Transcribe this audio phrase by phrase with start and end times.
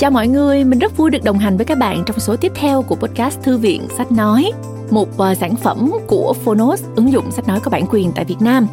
[0.00, 2.52] Chào mọi người, mình rất vui được đồng hành với các bạn trong số tiếp
[2.54, 4.52] theo của podcast Thư viện Sách Nói,
[4.90, 8.40] một ờ, sản phẩm của Phonos, ứng dụng sách nói có bản quyền tại Việt
[8.40, 8.66] Nam.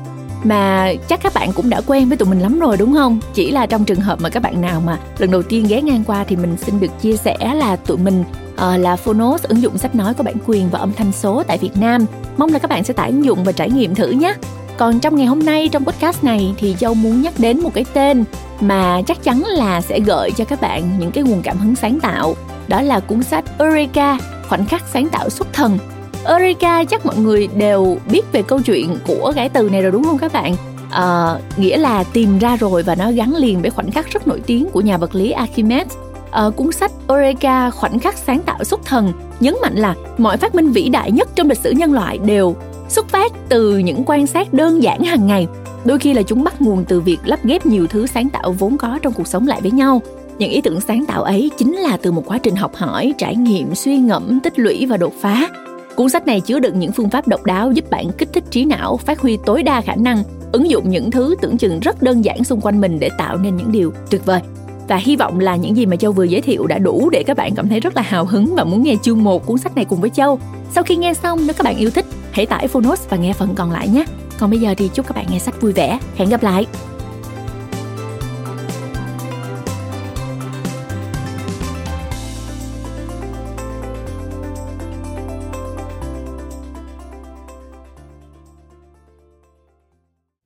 [0.44, 3.20] Mà chắc các bạn cũng đã quen với tụi mình lắm rồi đúng không?
[3.34, 6.04] Chỉ là trong trường hợp mà các bạn nào mà lần đầu tiên ghé ngang
[6.08, 8.24] qua thì mình xin được chia sẻ là tụi mình
[8.54, 11.58] uh, là Phonos, ứng dụng sách nói có bản quyền và âm thanh số tại
[11.58, 12.06] Việt Nam.
[12.38, 14.34] Mong là các bạn sẽ tải ứng dụng và trải nghiệm thử nhé.
[14.78, 17.86] Còn trong ngày hôm nay trong podcast này thì Châu muốn nhắc đến một cái
[17.94, 18.24] tên
[18.62, 22.00] mà chắc chắn là sẽ gợi cho các bạn những cái nguồn cảm hứng sáng
[22.00, 22.36] tạo.
[22.68, 24.18] Đó là cuốn sách Eureka,
[24.50, 25.78] khoảnh khắc sáng tạo xuất thần.
[26.26, 30.04] Eureka chắc mọi người đều biết về câu chuyện của cái từ này rồi đúng
[30.04, 30.56] không các bạn?
[30.90, 34.42] À, nghĩa là tìm ra rồi và nó gắn liền với khoảnh khắc rất nổi
[34.46, 35.98] tiếng của nhà vật lý Archimedes.
[36.32, 40.56] À, cuốn sách Eureka khoảnh khắc sáng tạo xuất thần nhấn mạnh là mọi phát
[40.56, 42.56] minh vĩ đại nhất trong lịch sử nhân loại đều
[42.90, 45.48] xuất phát từ những quan sát đơn giản hàng ngày.
[45.86, 48.78] Đôi khi là chúng bắt nguồn từ việc lắp ghép nhiều thứ sáng tạo vốn
[48.78, 50.02] có trong cuộc sống lại với nhau.
[50.40, 53.36] Những ý tưởng sáng tạo ấy chính là từ một quá trình học hỏi trải
[53.36, 55.50] nghiệm suy ngẫm tích lũy và đột phá.
[55.96, 58.66] Cuốn sách này chứa đựng những phương pháp độc đáo giúp bạn kích thích trí
[58.66, 62.26] não phát huy tối đa khả năng ứng dụng những thứ tưởng chừng rất đơn
[62.26, 64.42] giản xung quanh mình để tạo nên những điều tuyệt vời.
[64.88, 67.38] Và hy vọng là những gì mà Châu vừa giới thiệu đã đủ để các
[67.38, 69.86] bạn cảm thấy rất là hào hứng và muốn nghe chương 1 cuốn sách này
[69.86, 70.40] cùng với Châu.
[70.72, 72.06] Sau khi nghe xong nếu các bạn yêu thích,
[72.38, 74.06] hãy tải Phonos và nghe phần còn lại nhé.
[74.40, 76.00] Còn bây giờ thì chúc các bạn nghe sách vui vẻ.
[76.16, 76.66] Hẹn gặp lại.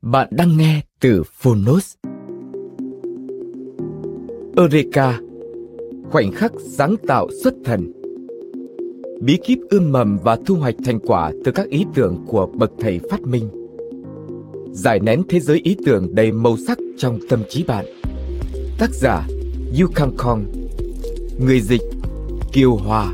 [0.01, 1.95] Bạn đang nghe từ Phonos.
[4.57, 5.19] Eureka
[6.11, 8.00] Khoảnh khắc sáng tạo xuất thần
[9.21, 12.71] Bí kíp ươm mầm và thu hoạch thành quả từ các ý tưởng của bậc
[12.79, 13.49] thầy phát minh.
[14.71, 17.85] Giải nén thế giới ý tưởng đầy màu sắc trong tâm trí bạn.
[18.77, 19.27] Tác giả,
[19.79, 20.45] Yu Kang Kong.
[21.45, 21.81] Người dịch,
[22.53, 23.13] Kiều Hòa.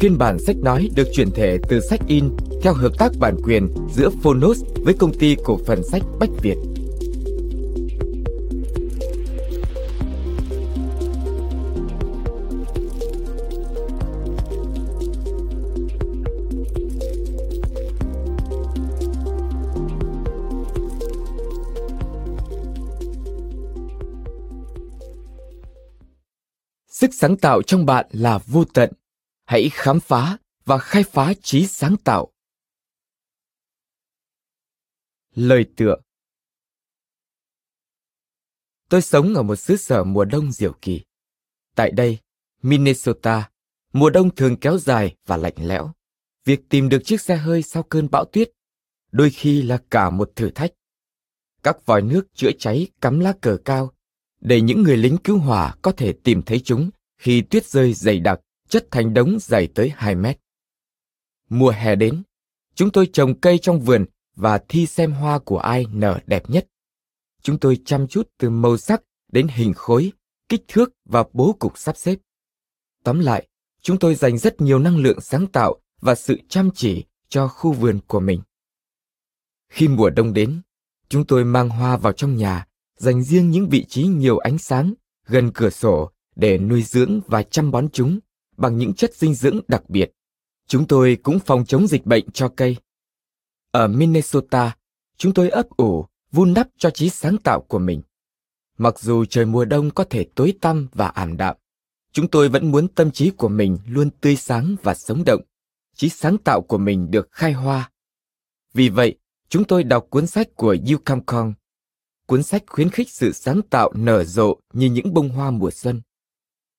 [0.00, 2.24] Phiên bản sách nói được chuyển thể từ sách in
[2.62, 6.56] theo hợp tác bản quyền giữa Phonos với công ty cổ phần sách Bách Việt.
[27.08, 28.92] Sức sáng tạo trong bạn là vô tận.
[29.44, 32.32] Hãy khám phá và khai phá trí sáng tạo.
[35.34, 35.96] Lời tựa
[38.88, 41.00] Tôi sống ở một xứ sở mùa đông diệu kỳ.
[41.74, 42.18] Tại đây,
[42.62, 43.50] Minnesota,
[43.92, 45.92] mùa đông thường kéo dài và lạnh lẽo.
[46.44, 48.50] Việc tìm được chiếc xe hơi sau cơn bão tuyết
[49.12, 50.72] đôi khi là cả một thử thách.
[51.62, 53.92] Các vòi nước chữa cháy cắm lá cờ cao
[54.40, 58.20] để những người lính cứu hỏa có thể tìm thấy chúng khi tuyết rơi dày
[58.20, 60.38] đặc chất thành đống dày tới 2 mét.
[61.48, 62.22] Mùa hè đến,
[62.74, 64.04] chúng tôi trồng cây trong vườn
[64.36, 66.66] và thi xem hoa của ai nở đẹp nhất.
[67.42, 69.02] Chúng tôi chăm chút từ màu sắc
[69.32, 70.12] đến hình khối,
[70.48, 72.18] kích thước và bố cục sắp xếp.
[73.04, 73.48] Tóm lại,
[73.82, 77.72] chúng tôi dành rất nhiều năng lượng sáng tạo và sự chăm chỉ cho khu
[77.72, 78.40] vườn của mình.
[79.68, 80.60] Khi mùa đông đến,
[81.08, 84.94] chúng tôi mang hoa vào trong nhà, dành riêng những vị trí nhiều ánh sáng
[85.26, 88.18] gần cửa sổ để nuôi dưỡng và chăm bón chúng
[88.56, 90.12] bằng những chất dinh dưỡng đặc biệt.
[90.66, 92.76] Chúng tôi cũng phòng chống dịch bệnh cho cây.
[93.70, 94.76] Ở Minnesota,
[95.16, 98.02] chúng tôi ấp ủ, vun đắp cho trí sáng tạo của mình.
[98.78, 101.56] Mặc dù trời mùa đông có thể tối tăm và ảm đạm,
[102.12, 105.42] chúng tôi vẫn muốn tâm trí của mình luôn tươi sáng và sống động,
[105.96, 107.90] trí sáng tạo của mình được khai hoa.
[108.74, 109.18] Vì vậy,
[109.48, 111.54] chúng tôi đọc cuốn sách của Yu Kam Kong.
[112.26, 116.00] Cuốn sách khuyến khích sự sáng tạo nở rộ như những bông hoa mùa xuân.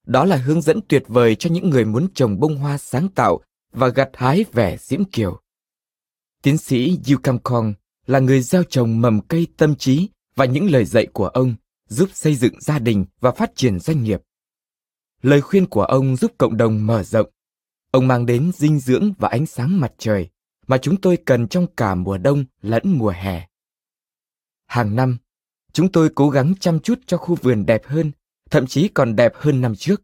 [0.10, 3.40] Đó là hướng dẫn tuyệt vời cho những người muốn trồng bông hoa sáng tạo
[3.72, 5.40] và gặt hái vẻ diễm kiều.
[6.42, 7.74] Tiến sĩ Yu Kam Kong
[8.06, 11.56] là người gieo trồng mầm cây tâm trí và những lời dạy của ông
[11.88, 14.22] giúp xây dựng gia đình và phát triển doanh nghiệp.
[15.22, 17.30] Lời khuyên của ông giúp cộng đồng mở rộng.
[17.92, 20.30] Ông mang đến dinh dưỡng và ánh sáng mặt trời
[20.68, 23.48] mà chúng tôi cần trong cả mùa đông lẫn mùa hè.
[24.66, 25.18] Hàng năm,
[25.74, 28.12] chúng tôi cố gắng chăm chút cho khu vườn đẹp hơn,
[28.52, 30.02] thậm chí còn đẹp hơn năm trước.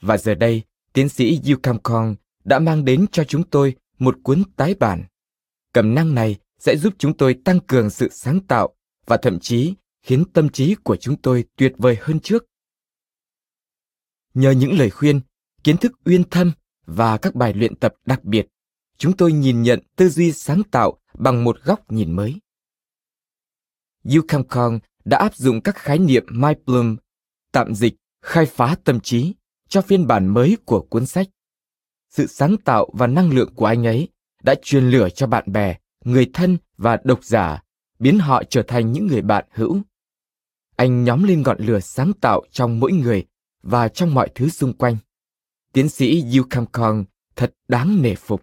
[0.00, 4.16] Và giờ đây, tiến sĩ Yu Kam Kong đã mang đến cho chúng tôi một
[4.22, 5.04] cuốn tái bản.
[5.72, 8.74] Cẩm năng này sẽ giúp chúng tôi tăng cường sự sáng tạo
[9.06, 12.44] và thậm chí khiến tâm trí của chúng tôi tuyệt vời hơn trước.
[14.34, 15.20] Nhờ những lời khuyên,
[15.64, 16.52] kiến thức uyên thâm
[16.86, 18.46] và các bài luyện tập đặc biệt,
[18.98, 22.34] chúng tôi nhìn nhận tư duy sáng tạo bằng một góc nhìn mới.
[24.04, 26.96] Yu Kam Kong đã áp dụng các khái niệm Mike Bloom,
[27.56, 29.34] tạm dịch khai phá tâm trí
[29.68, 31.26] cho phiên bản mới của cuốn sách.
[32.10, 34.08] Sự sáng tạo và năng lượng của anh ấy
[34.42, 37.62] đã truyền lửa cho bạn bè, người thân và độc giả,
[37.98, 39.80] biến họ trở thành những người bạn hữu.
[40.76, 43.26] Anh nhóm lên ngọn lửa sáng tạo trong mỗi người
[43.62, 44.96] và trong mọi thứ xung quanh.
[45.72, 47.04] Tiến sĩ Yu Kam Kong
[47.36, 48.42] thật đáng nể phục.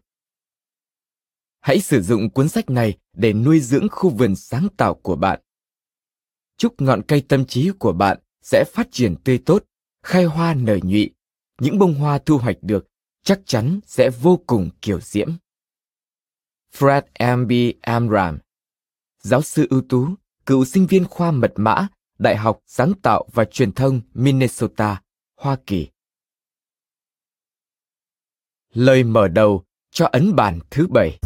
[1.61, 5.39] Hãy sử dụng cuốn sách này để nuôi dưỡng khu vườn sáng tạo của bạn.
[6.57, 9.63] Chúc ngọn cây tâm trí của bạn sẽ phát triển tươi tốt,
[10.03, 11.11] khai hoa nở nhụy.
[11.61, 12.87] Những bông hoa thu hoạch được
[13.23, 15.29] chắc chắn sẽ vô cùng kiểu diễm.
[16.77, 17.47] Fred M.
[17.47, 17.51] B.
[17.81, 18.39] Amram
[19.19, 20.07] Giáo sư ưu tú,
[20.45, 21.87] cựu sinh viên khoa mật mã,
[22.19, 25.01] Đại học Sáng tạo và Truyền thông Minnesota,
[25.37, 25.87] Hoa Kỳ.
[28.73, 31.19] Lời mở đầu cho ấn bản thứ bảy.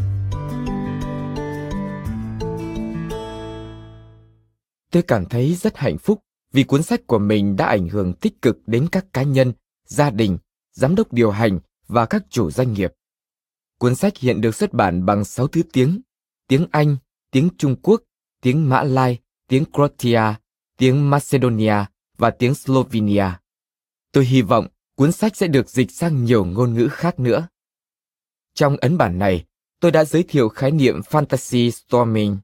[4.91, 6.19] Tôi cảm thấy rất hạnh phúc
[6.51, 9.53] vì cuốn sách của mình đã ảnh hưởng tích cực đến các cá nhân,
[9.85, 10.37] gia đình,
[10.73, 12.93] giám đốc điều hành và các chủ doanh nghiệp.
[13.79, 16.01] Cuốn sách hiện được xuất bản bằng 6 thứ tiếng,
[16.47, 16.97] tiếng Anh,
[17.31, 18.01] tiếng Trung Quốc,
[18.41, 20.21] tiếng Mã Lai, tiếng Croatia,
[20.77, 21.85] tiếng Macedonia
[22.17, 23.25] và tiếng Slovenia.
[24.11, 27.47] Tôi hy vọng cuốn sách sẽ được dịch sang nhiều ngôn ngữ khác nữa.
[28.53, 29.45] Trong ấn bản này,
[29.79, 32.37] tôi đã giới thiệu khái niệm Fantasy Storming,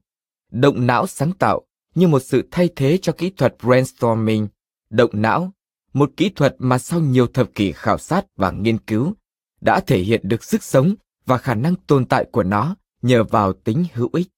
[0.50, 1.62] động não sáng tạo
[1.94, 4.48] như một sự thay thế cho kỹ thuật brainstorming,
[4.90, 5.52] động não,
[5.92, 9.14] một kỹ thuật mà sau nhiều thập kỷ khảo sát và nghiên cứu
[9.60, 10.94] đã thể hiện được sức sống
[11.26, 14.28] và khả năng tồn tại của nó nhờ vào tính hữu ích.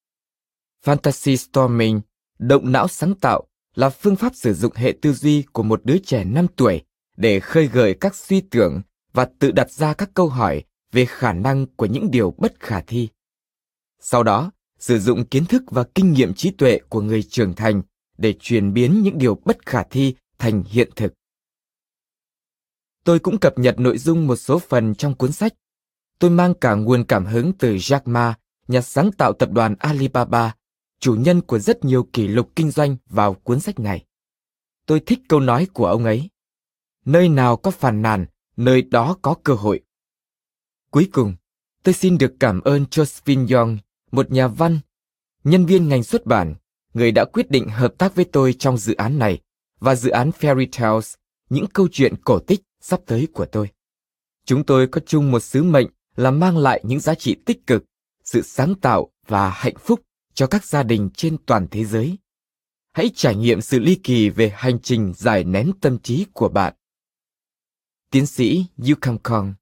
[0.84, 2.00] Fantasy Storming,
[2.38, 5.98] động não sáng tạo, là phương pháp sử dụng hệ tư duy của một đứa
[5.98, 6.82] trẻ 5 tuổi
[7.16, 8.80] để khơi gợi các suy tưởng
[9.12, 12.80] và tự đặt ra các câu hỏi về khả năng của những điều bất khả
[12.80, 13.08] thi.
[14.00, 14.50] Sau đó,
[14.86, 17.82] sử dụng kiến thức và kinh nghiệm trí tuệ của người trưởng thành
[18.18, 21.12] để chuyển biến những điều bất khả thi thành hiện thực.
[23.04, 25.52] Tôi cũng cập nhật nội dung một số phần trong cuốn sách.
[26.18, 28.34] Tôi mang cả nguồn cảm hứng từ Jack Ma,
[28.68, 30.54] nhà sáng tạo tập đoàn Alibaba,
[31.00, 34.04] chủ nhân của rất nhiều kỷ lục kinh doanh vào cuốn sách này.
[34.86, 36.30] Tôi thích câu nói của ông ấy.
[37.04, 39.80] Nơi nào có phàn nàn, nơi đó có cơ hội.
[40.90, 41.34] Cuối cùng,
[41.82, 43.78] tôi xin được cảm ơn Josephine Young,
[44.16, 44.80] một nhà văn,
[45.44, 46.54] nhân viên ngành xuất bản,
[46.94, 49.40] người đã quyết định hợp tác với tôi trong dự án này
[49.80, 51.14] và dự án Fairy Tales,
[51.50, 53.70] những câu chuyện cổ tích sắp tới của tôi.
[54.44, 55.86] Chúng tôi có chung một sứ mệnh
[56.16, 57.84] là mang lại những giá trị tích cực,
[58.24, 60.00] sự sáng tạo và hạnh phúc
[60.34, 62.18] cho các gia đình trên toàn thế giới.
[62.92, 66.74] Hãy trải nghiệm sự ly kỳ về hành trình giải nén tâm trí của bạn.
[68.10, 69.54] Tiến sĩ Yukam Kong,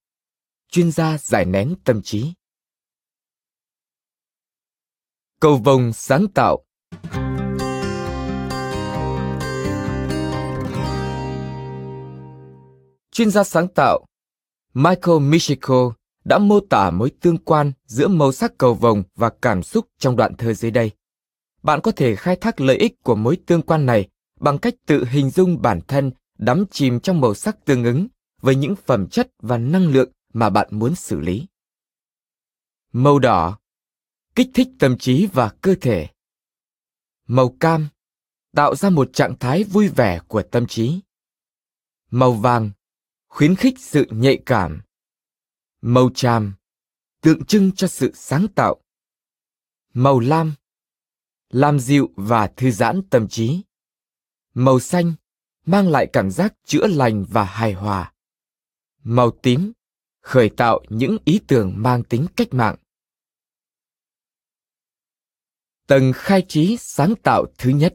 [0.70, 2.32] chuyên gia giải nén tâm trí.
[5.44, 6.64] Cầu vồng sáng tạo
[13.12, 14.06] Chuyên gia sáng tạo
[14.75, 15.93] Michael Michiko
[16.25, 20.17] đã mô tả mối tương quan giữa màu sắc cầu vồng và cảm xúc trong
[20.17, 20.91] đoạn thơ dưới đây.
[21.62, 24.08] Bạn có thể khai thác lợi ích của mối tương quan này
[24.40, 28.06] bằng cách tự hình dung bản thân đắm chìm trong màu sắc tương ứng
[28.40, 31.47] với những phẩm chất và năng lượng mà bạn muốn xử lý.
[32.93, 33.58] Màu đỏ
[34.34, 36.08] kích thích tâm trí và cơ thể.
[37.26, 37.88] Màu cam,
[38.56, 41.00] tạo ra một trạng thái vui vẻ của tâm trí.
[42.11, 42.70] Màu vàng,
[43.28, 44.82] khuyến khích sự nhạy cảm.
[45.80, 46.54] Màu tràm,
[47.20, 48.80] tượng trưng cho sự sáng tạo.
[49.94, 50.54] Màu lam
[51.50, 53.61] làm dịu và thư giãn tâm trí.
[54.54, 55.14] Màu xanh,
[55.66, 58.12] mang lại cảm giác chữa lành và hài hòa.
[59.02, 59.73] Màu tím,
[60.20, 62.76] khởi tạo những ý tưởng mang tính cách mạng.
[65.88, 67.95] Tầng khai trí sáng tạo thứ nhất.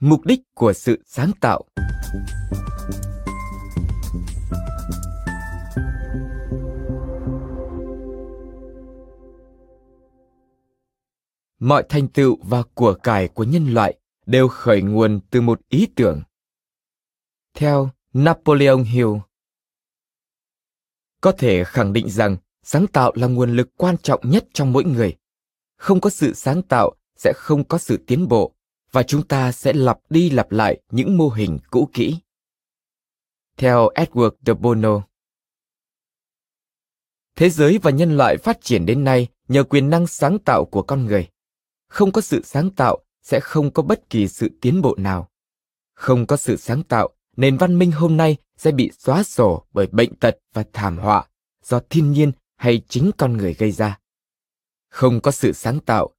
[0.00, 1.64] Mục đích của sự sáng tạo.
[11.64, 15.86] Mọi thành tựu và của cải của nhân loại đều khởi nguồn từ một ý
[15.96, 16.22] tưởng.
[17.54, 19.08] Theo Napoleon Hill,
[21.20, 24.84] có thể khẳng định rằng sáng tạo là nguồn lực quan trọng nhất trong mỗi
[24.84, 25.16] người.
[25.76, 28.54] Không có sự sáng tạo sẽ không có sự tiến bộ
[28.92, 32.16] và chúng ta sẽ lặp đi lặp lại những mô hình cũ kỹ.
[33.56, 35.02] Theo Edward de Bono,
[37.36, 40.82] thế giới và nhân loại phát triển đến nay nhờ quyền năng sáng tạo của
[40.82, 41.28] con người
[41.94, 45.28] không có sự sáng tạo sẽ không có bất kỳ sự tiến bộ nào
[45.94, 49.86] không có sự sáng tạo nền văn minh hôm nay sẽ bị xóa sổ bởi
[49.86, 51.24] bệnh tật và thảm họa
[51.64, 53.98] do thiên nhiên hay chính con người gây ra.
[54.90, 56.10] Không có sự sáng tạo,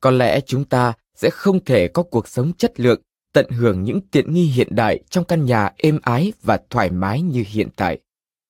[0.00, 4.00] có lẽ chúng ta sẽ không thể có cuộc sống chất lượng, tận hưởng những
[4.00, 7.98] tiện nghi hiện đại trong căn nhà êm ái và thoải mái như hiện tại.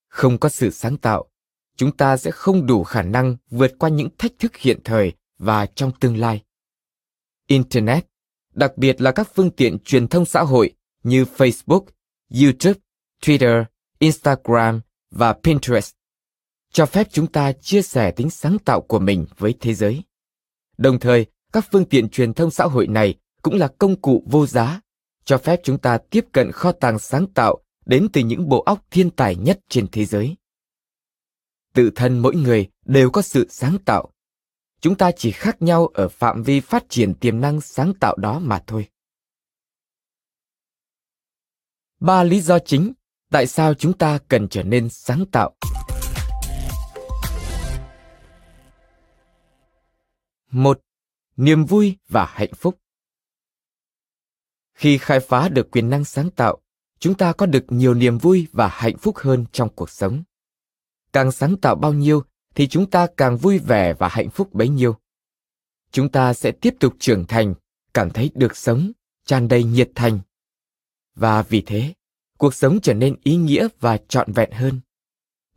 [0.08, 1.24] Không có sự sáng tạo,
[1.76, 5.66] chúng ta sẽ không đủ khả năng vượt qua những thách thức hiện thời và
[5.66, 6.43] trong tương lai.
[7.46, 8.06] Internet,
[8.54, 10.72] đặc biệt là các phương tiện truyền thông xã hội
[11.02, 11.84] như Facebook,
[12.42, 12.80] YouTube,
[13.22, 13.64] Twitter,
[13.98, 15.94] Instagram và Pinterest,
[16.72, 20.02] cho phép chúng ta chia sẻ tính sáng tạo của mình với thế giới.
[20.78, 24.46] Đồng thời, các phương tiện truyền thông xã hội này cũng là công cụ vô
[24.46, 24.80] giá,
[25.24, 28.84] cho phép chúng ta tiếp cận kho tàng sáng tạo đến từ những bộ óc
[28.90, 30.36] thiên tài nhất trên thế giới.
[31.74, 34.13] Tự thân mỗi người đều có sự sáng tạo.
[34.84, 38.38] Chúng ta chỉ khác nhau ở phạm vi phát triển tiềm năng sáng tạo đó
[38.38, 38.88] mà thôi.
[42.00, 42.92] Ba lý do chính
[43.30, 45.56] tại sao chúng ta cần trở nên sáng tạo.
[50.50, 50.80] Một,
[51.36, 52.78] niềm vui và hạnh phúc.
[54.74, 56.58] Khi khai phá được quyền năng sáng tạo,
[56.98, 60.22] chúng ta có được nhiều niềm vui và hạnh phúc hơn trong cuộc sống.
[61.12, 62.24] Càng sáng tạo bao nhiêu
[62.54, 64.96] thì chúng ta càng vui vẻ và hạnh phúc bấy nhiêu.
[65.90, 67.54] Chúng ta sẽ tiếp tục trưởng thành,
[67.94, 68.92] cảm thấy được sống,
[69.26, 70.18] tràn đầy nhiệt thành.
[71.14, 71.94] Và vì thế,
[72.38, 74.80] cuộc sống trở nên ý nghĩa và trọn vẹn hơn.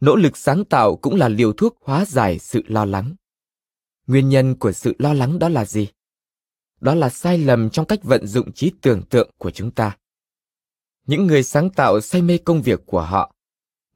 [0.01, 3.15] Nỗ lực sáng tạo cũng là liều thuốc hóa giải sự lo lắng.
[4.07, 5.87] Nguyên nhân của sự lo lắng đó là gì?
[6.79, 9.97] Đó là sai lầm trong cách vận dụng trí tưởng tượng của chúng ta.
[11.07, 13.35] Những người sáng tạo say mê công việc của họ.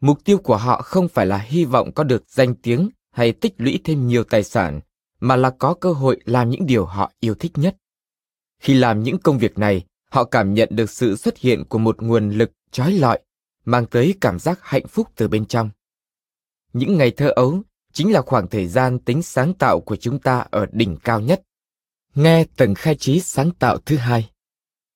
[0.01, 3.53] Mục tiêu của họ không phải là hy vọng có được danh tiếng hay tích
[3.57, 4.79] lũy thêm nhiều tài sản,
[5.19, 7.77] mà là có cơ hội làm những điều họ yêu thích nhất.
[8.59, 12.01] Khi làm những công việc này, họ cảm nhận được sự xuất hiện của một
[12.01, 13.19] nguồn lực trói lọi,
[13.65, 15.69] mang tới cảm giác hạnh phúc từ bên trong.
[16.73, 17.61] Những ngày thơ ấu
[17.93, 21.41] chính là khoảng thời gian tính sáng tạo của chúng ta ở đỉnh cao nhất.
[22.15, 24.29] Nghe tầng khai trí sáng tạo thứ hai.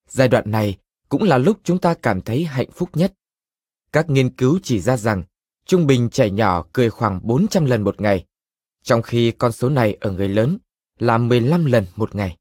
[0.08, 0.76] Giai đoạn này
[1.08, 3.12] cũng là lúc chúng ta cảm thấy hạnh phúc nhất.
[3.96, 5.22] Các nghiên cứu chỉ ra rằng
[5.66, 8.26] trung bình trẻ nhỏ cười khoảng 400 lần một ngày,
[8.82, 10.58] trong khi con số này ở người lớn
[10.98, 12.36] là 15 lần một ngày.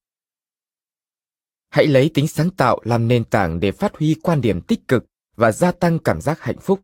[1.69, 5.05] Hãy lấy tính sáng tạo làm nền tảng để phát huy quan điểm tích cực
[5.35, 6.81] và gia tăng cảm giác hạnh phúc.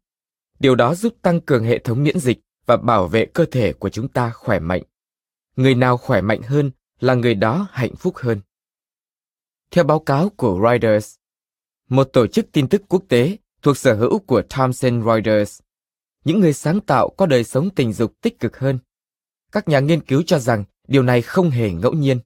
[0.59, 3.89] Điều đó giúp tăng cường hệ thống miễn dịch và bảo vệ cơ thể của
[3.89, 4.83] chúng ta khỏe mạnh.
[5.55, 8.41] Người nào khỏe mạnh hơn là người đó hạnh phúc hơn.
[9.71, 11.15] Theo báo cáo của Reuters,
[11.89, 15.59] một tổ chức tin tức quốc tế thuộc sở hữu của Thomson Reuters,
[16.25, 18.79] những người sáng tạo có đời sống tình dục tích cực hơn.
[19.51, 22.19] Các nhà nghiên cứu cho rằng điều này không hề ngẫu nhiên.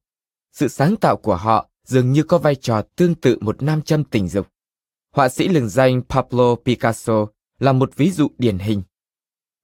[0.51, 4.03] Sự sáng tạo của họ dường như có vai trò tương tự một nam châm
[4.03, 4.47] tình dục.
[5.11, 7.25] Họa sĩ lừng danh Pablo Picasso
[7.59, 8.83] là một ví dụ điển hình.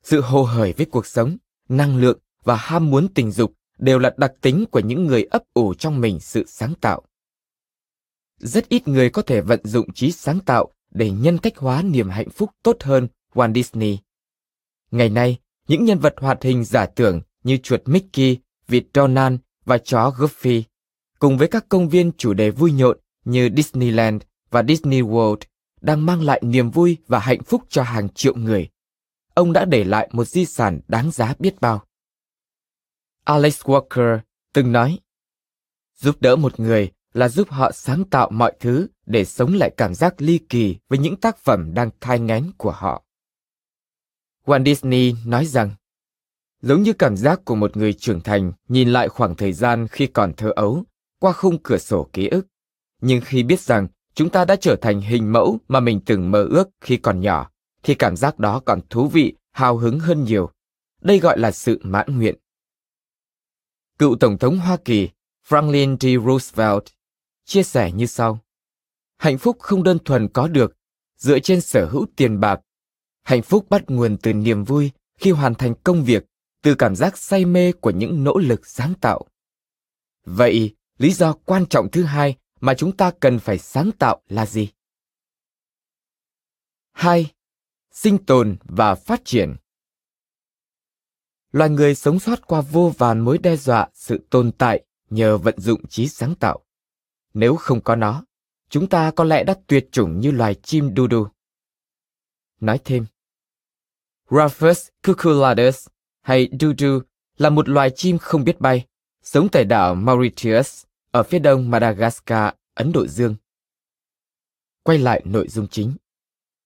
[0.03, 1.37] Sự hồ hởi với cuộc sống,
[1.69, 5.43] năng lượng và ham muốn tình dục đều là đặc tính của những người ấp
[5.53, 7.01] ủ trong mình sự sáng tạo.
[8.37, 12.10] Rất ít người có thể vận dụng trí sáng tạo để nhân cách hóa niềm
[12.10, 14.00] hạnh phúc tốt hơn Walt Disney.
[14.91, 19.77] Ngày nay, những nhân vật hoạt hình giả tưởng như chuột Mickey, vịt Donald và
[19.77, 20.63] chó Goofy,
[21.19, 25.38] cùng với các công viên chủ đề vui nhộn như Disneyland và Disney World
[25.81, 28.69] đang mang lại niềm vui và hạnh phúc cho hàng triệu người.
[29.33, 31.83] Ông đã để lại một di sản đáng giá biết bao.
[33.24, 34.19] Alex Walker
[34.53, 35.00] từng nói,
[35.95, 39.94] giúp đỡ một người là giúp họ sáng tạo mọi thứ để sống lại cảm
[39.96, 43.03] giác ly kỳ với những tác phẩm đang thai ngén của họ.
[44.46, 45.72] Walt Disney nói rằng,
[46.62, 50.08] giống như cảm giác của một người trưởng thành nhìn lại khoảng thời gian khi
[50.08, 50.84] còn thơ ấu
[51.20, 52.48] qua khung cửa sổ ký ức,
[53.01, 56.44] nhưng khi biết rằng chúng ta đã trở thành hình mẫu mà mình từng mơ
[56.44, 57.51] ước khi còn nhỏ,
[57.84, 60.50] thì cảm giác đó còn thú vị, hào hứng hơn nhiều.
[61.01, 62.36] Đây gọi là sự mãn nguyện.
[64.00, 65.10] Cựu Tổng thống Hoa Kỳ
[65.48, 66.25] Franklin D.
[66.27, 66.84] Roosevelt
[67.46, 68.39] chia sẻ như sau.
[69.21, 70.77] Hạnh phúc không đơn thuần có được
[71.17, 72.61] dựa trên sở hữu tiền bạc.
[73.23, 76.25] Hạnh phúc bắt nguồn từ niềm vui khi hoàn thành công việc,
[76.61, 79.25] từ cảm giác say mê của những nỗ lực sáng tạo.
[80.25, 84.45] Vậy, lý do quan trọng thứ hai mà chúng ta cần phải sáng tạo là
[84.45, 84.69] gì?
[86.91, 87.31] Hai,
[87.91, 89.55] Sinh tồn và phát triển
[91.51, 95.59] loài người sống sót qua vô vàn mối đe dọa sự tồn tại nhờ vận
[95.59, 96.65] dụng trí sáng tạo.
[97.33, 98.23] Nếu không có nó,
[98.71, 101.27] chúng ta có lẽ đã tuyệt chủng như loài chim đu đu.
[102.59, 103.05] Nói thêm,
[104.29, 105.87] Rufus cucullatus
[106.21, 106.99] hay Dudu
[107.37, 108.85] là một loài chim không biết bay,
[109.23, 113.35] sống tại đảo Mauritius ở phía đông Madagascar, Ấn Độ Dương.
[114.83, 115.93] Quay lại nội dung chính.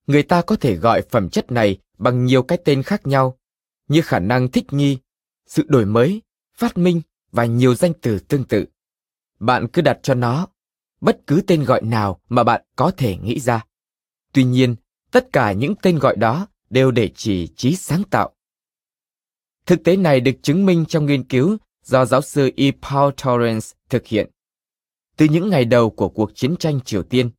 [0.08, 3.38] người ta có thể gọi phẩm chất này bằng nhiều cái tên khác nhau,
[3.88, 4.98] như khả năng thích nghi,
[5.48, 6.22] sự đổi mới,
[6.54, 8.66] phát minh và nhiều danh từ tương tự.
[9.40, 10.48] Bạn cứ đặt cho nó
[11.06, 13.66] bất cứ tên gọi nào mà bạn có thể nghĩ ra.
[14.34, 14.76] Tuy nhiên,
[15.12, 18.32] tất cả những tên gọi đó đều để chỉ trí sáng tạo.
[19.66, 22.72] Thực tế này được chứng minh trong nghiên cứu do giáo sư E.
[22.82, 24.30] Paul Torrance thực hiện.
[25.18, 27.30] Từ những ngày đầu của cuộc chiến tranh Triều Tiên,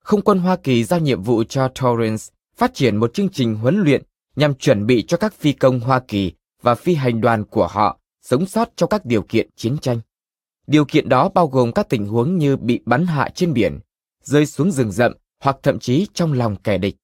[0.00, 2.24] không quân Hoa Kỳ giao nhiệm vụ cho Torrance
[2.56, 4.02] phát triển một chương trình huấn luyện
[4.36, 7.98] nhằm chuẩn bị cho các phi công Hoa Kỳ và phi hành đoàn của họ
[8.22, 10.00] sống sót trong các điều kiện chiến tranh.
[10.72, 13.80] Điều kiện đó bao gồm các tình huống như bị bắn hạ trên biển,
[14.22, 16.96] rơi xuống rừng rậm hoặc thậm chí trong lòng kẻ địch.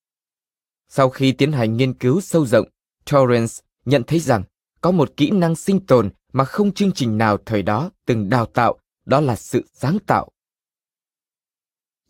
[0.89, 2.69] Sau khi tiến hành nghiên cứu sâu rộng,
[3.13, 4.43] Torrance nhận thấy rằng
[4.81, 8.47] có một kỹ năng sinh tồn mà không chương trình nào thời đó từng đào
[8.47, 10.29] tạo, đó là sự sáng tạo.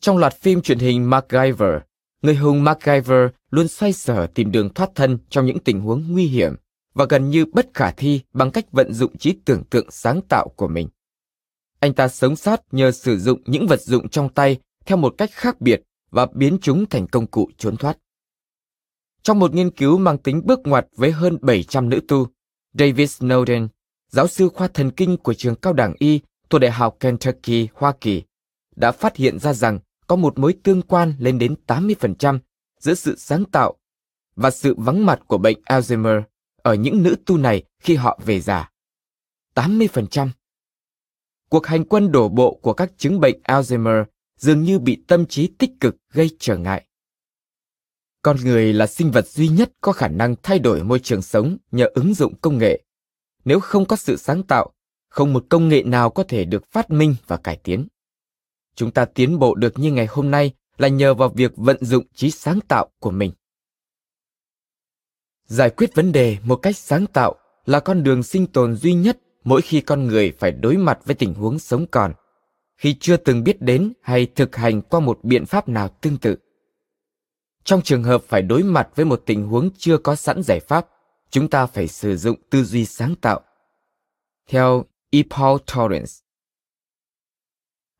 [0.00, 1.74] Trong loạt phim truyền hình MacGyver,
[2.22, 6.26] người hùng MacGyver luôn xoay sở tìm đường thoát thân trong những tình huống nguy
[6.26, 6.54] hiểm
[6.94, 10.48] và gần như bất khả thi bằng cách vận dụng trí tưởng tượng sáng tạo
[10.48, 10.88] của mình.
[11.80, 14.56] Anh ta sống sót nhờ sử dụng những vật dụng trong tay
[14.86, 17.98] theo một cách khác biệt và biến chúng thành công cụ trốn thoát.
[19.22, 22.26] Trong một nghiên cứu mang tính bước ngoặt với hơn 700 nữ tu,
[22.72, 23.68] David Snowden,
[24.08, 26.20] giáo sư khoa thần kinh của trường cao đẳng y
[26.50, 28.22] thuộc Đại học Kentucky, Hoa Kỳ,
[28.76, 32.38] đã phát hiện ra rằng có một mối tương quan lên đến 80%
[32.80, 33.74] giữa sự sáng tạo
[34.36, 36.22] và sự vắng mặt của bệnh Alzheimer
[36.62, 38.70] ở những nữ tu này khi họ về già.
[39.54, 40.28] 80%.
[41.48, 44.04] Cuộc hành quân đổ bộ của các chứng bệnh Alzheimer
[44.36, 46.84] dường như bị tâm trí tích cực gây trở ngại.
[48.22, 51.56] Con người là sinh vật duy nhất có khả năng thay đổi môi trường sống
[51.70, 52.82] nhờ ứng dụng công nghệ.
[53.44, 54.72] Nếu không có sự sáng tạo,
[55.08, 57.86] không một công nghệ nào có thể được phát minh và cải tiến.
[58.74, 62.04] Chúng ta tiến bộ được như ngày hôm nay là nhờ vào việc vận dụng
[62.14, 63.32] trí sáng tạo của mình.
[65.46, 67.34] Giải quyết vấn đề một cách sáng tạo
[67.66, 71.14] là con đường sinh tồn duy nhất mỗi khi con người phải đối mặt với
[71.14, 72.14] tình huống sống còn,
[72.76, 76.36] khi chưa từng biết đến hay thực hành qua một biện pháp nào tương tự.
[77.64, 80.88] Trong trường hợp phải đối mặt với một tình huống chưa có sẵn giải pháp,
[81.30, 83.40] chúng ta phải sử dụng tư duy sáng tạo.
[84.48, 85.22] Theo E.
[85.30, 86.12] Paul Torrance.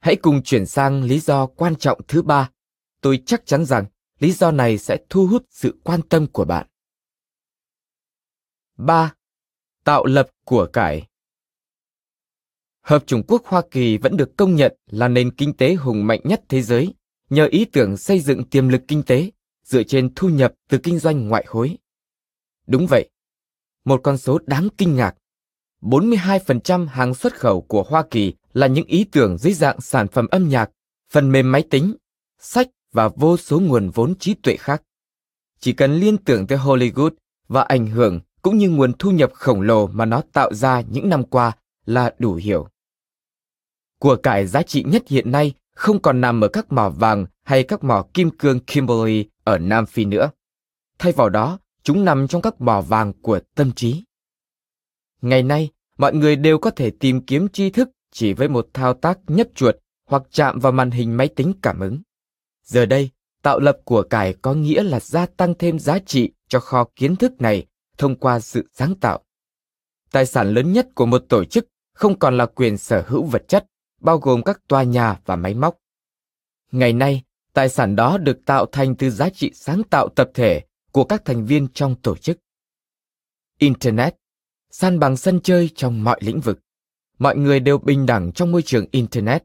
[0.01, 2.51] Hãy cùng chuyển sang lý do quan trọng thứ ba.
[3.01, 3.85] Tôi chắc chắn rằng
[4.19, 6.67] lý do này sẽ thu hút sự quan tâm của bạn.
[8.77, 9.15] 3.
[9.85, 11.08] Tạo lập của cải
[12.89, 16.21] Hợp Trung Quốc Hoa Kỳ vẫn được công nhận là nền kinh tế hùng mạnh
[16.25, 16.95] nhất thế giới
[17.31, 19.31] nhờ ý tưởng xây dựng tiềm lực kinh tế
[19.65, 21.77] dựa trên thu nhập từ kinh doanh ngoại hối.
[22.67, 23.09] Đúng vậy,
[23.85, 25.15] một con số đáng kinh ngạc.
[25.83, 30.27] 42% hàng xuất khẩu của Hoa Kỳ là những ý tưởng dưới dạng sản phẩm
[30.31, 30.71] âm nhạc,
[31.13, 31.95] phần mềm máy tính,
[32.39, 34.83] sách và vô số nguồn vốn trí tuệ khác.
[35.61, 37.11] Chỉ cần liên tưởng tới Hollywood
[37.49, 41.09] và ảnh hưởng cũng như nguồn thu nhập khổng lồ mà nó tạo ra những
[41.09, 41.53] năm qua
[41.87, 42.69] là đủ hiểu.
[43.99, 47.63] Của cải giá trị nhất hiện nay không còn nằm ở các mỏ vàng hay
[47.63, 50.31] các mỏ kim cương Kimberley ở Nam Phi nữa.
[50.99, 54.05] Thay vào đó, chúng nằm trong các mỏ vàng của tâm trí.
[55.23, 58.95] Ngày nay, mọi người đều có thể tìm kiếm tri thức chỉ với một thao
[58.95, 62.03] tác nhấp chuột hoặc chạm vào màn hình máy tính cảm ứng.
[62.65, 63.11] Giờ đây,
[63.43, 67.17] tạo lập của cải có nghĩa là gia tăng thêm giá trị cho kho kiến
[67.17, 67.67] thức này
[67.99, 69.25] thông qua sự sáng tạo.
[70.13, 73.49] Tài sản lớn nhất của một tổ chức không còn là quyền sở hữu vật
[73.49, 73.67] chất,
[74.01, 75.77] bao gồm các tòa nhà và máy móc.
[76.73, 80.63] Ngày nay, tài sản đó được tạo thành từ giá trị sáng tạo tập thể
[80.93, 82.39] của các thành viên trong tổ chức.
[83.59, 84.15] Internet,
[84.71, 86.59] san bằng sân chơi trong mọi lĩnh vực.
[87.19, 89.45] Mọi người đều bình đẳng trong môi trường Internet.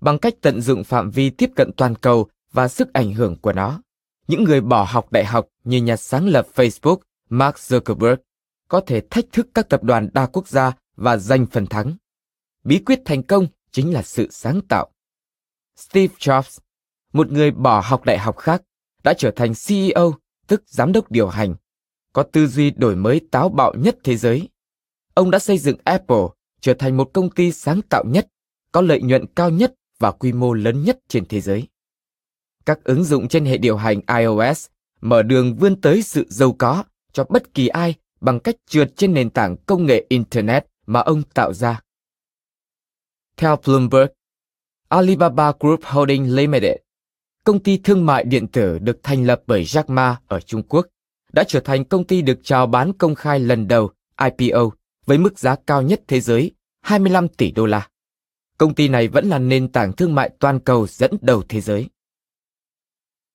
[0.00, 3.52] Bằng cách tận dụng phạm vi tiếp cận toàn cầu và sức ảnh hưởng của
[3.52, 3.82] nó,
[4.28, 8.16] những người bỏ học đại học như nhà sáng lập Facebook Mark Zuckerberg
[8.68, 11.96] có thể thách thức các tập đoàn đa quốc gia và giành phần thắng.
[12.64, 14.90] Bí quyết thành công chính là sự sáng tạo.
[15.76, 16.58] Steve Jobs,
[17.12, 18.62] một người bỏ học đại học khác,
[19.04, 20.14] đã trở thành CEO,
[20.46, 21.54] tức giám đốc điều hành,
[22.12, 24.48] có tư duy đổi mới táo bạo nhất thế giới.
[25.14, 26.26] Ông đã xây dựng Apple
[26.60, 28.28] trở thành một công ty sáng tạo nhất,
[28.72, 31.68] có lợi nhuận cao nhất và quy mô lớn nhất trên thế giới.
[32.66, 34.66] Các ứng dụng trên hệ điều hành iOS
[35.00, 39.14] mở đường vươn tới sự giàu có cho bất kỳ ai bằng cách trượt trên
[39.14, 41.80] nền tảng công nghệ Internet mà ông tạo ra.
[43.36, 44.10] Theo Bloomberg,
[44.88, 46.76] Alibaba Group Holding Limited,
[47.44, 50.86] công ty thương mại điện tử được thành lập bởi Jack Ma ở Trung Quốc,
[51.32, 54.70] đã trở thành công ty được chào bán công khai lần đầu IPO
[55.06, 57.88] với mức giá cao nhất thế giới 25 tỷ đô la.
[58.58, 61.88] Công ty này vẫn là nền tảng thương mại toàn cầu dẫn đầu thế giới.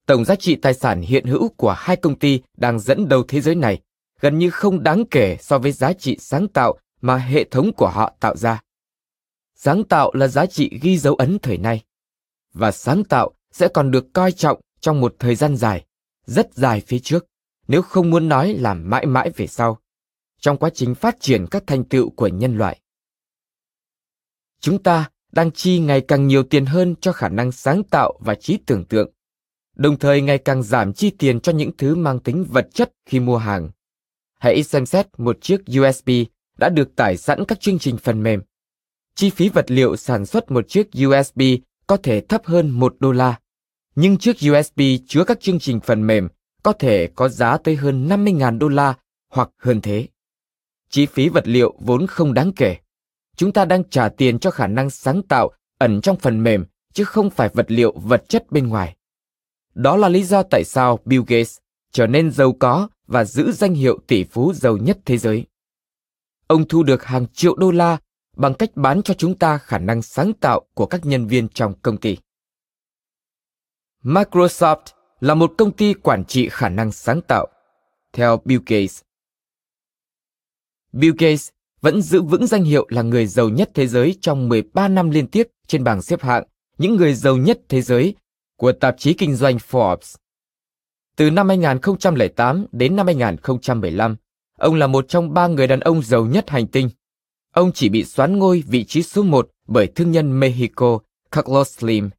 [0.06, 3.42] tổng giá trị tài sản hiện hữu của hai công ty đang dẫn đầu thế
[3.42, 3.82] giới này
[4.20, 7.90] gần như không đáng kể so với giá trị sáng tạo mà hệ thống của
[7.90, 8.62] họ tạo ra.
[9.62, 11.84] Sáng tạo là giá trị ghi dấu ấn thời nay,
[12.54, 15.86] và sáng tạo sẽ còn được coi trọng trong một thời gian dài,
[16.26, 17.26] rất dài phía trước,
[17.68, 19.80] nếu không muốn nói là mãi mãi về sau,
[20.40, 22.80] trong quá trình phát triển các thành tựu của nhân loại.
[24.60, 28.36] Chúng ta đang chi ngày càng nhiều tiền hơn cho khả năng sáng tạo và
[28.36, 29.12] trí tưởng tượng,
[29.76, 33.20] đồng thời ngày càng giảm chi tiền cho những thứ mang tính vật chất khi
[33.20, 33.70] mua hàng.
[34.40, 36.10] Hãy xem xét một chiếc USB
[36.58, 38.42] đã được tải sẵn các chương trình phần mềm.
[39.20, 41.42] Chi phí vật liệu sản xuất một chiếc USB
[41.88, 43.40] có thể thấp hơn 1 đô la,
[43.96, 46.28] nhưng chiếc USB chứa các chương trình phần mềm
[46.64, 48.94] có thể có giá tới hơn 50.000 đô la
[49.30, 50.08] hoặc hơn thế.
[50.90, 52.78] Chi phí vật liệu vốn không đáng kể.
[53.36, 57.04] Chúng ta đang trả tiền cho khả năng sáng tạo ẩn trong phần mềm chứ
[57.04, 58.96] không phải vật liệu vật chất bên ngoài.
[59.76, 61.58] Đó là lý do tại sao Bill Gates
[61.92, 65.46] trở nên giàu có và giữ danh hiệu tỷ phú giàu nhất thế giới.
[66.48, 67.98] Ông thu được hàng triệu đô la
[68.40, 71.74] bằng cách bán cho chúng ta khả năng sáng tạo của các nhân viên trong
[71.82, 72.18] công ty.
[74.04, 74.86] Microsoft
[75.20, 77.48] là một công ty quản trị khả năng sáng tạo,
[78.14, 79.02] theo Bill Gates.
[80.92, 81.50] Bill Gates
[81.82, 85.28] vẫn giữ vững danh hiệu là người giàu nhất thế giới trong 13 năm liên
[85.28, 86.44] tiếp trên bảng xếp hạng
[86.78, 88.16] những người giàu nhất thế giới
[88.58, 90.16] của tạp chí kinh doanh Forbes.
[91.16, 94.16] Từ năm 2008 đến năm 2015,
[94.58, 96.90] ông là một trong ba người đàn ông giàu nhất hành tinh.
[97.60, 101.00] Ông chỉ bị xoán ngôi vị trí số 1 bởi thương nhân Mexico
[101.32, 102.10] Carlos Slim